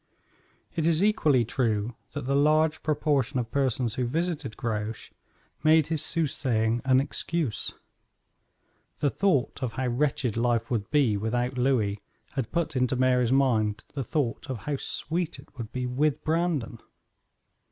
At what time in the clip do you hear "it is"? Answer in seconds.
0.75-1.03